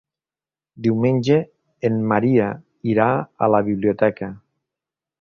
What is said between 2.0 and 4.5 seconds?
Maria irà a la biblioteca.